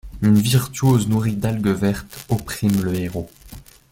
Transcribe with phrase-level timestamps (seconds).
[0.23, 3.29] Une virtuose nourrie d'algues vertes opprime le héros.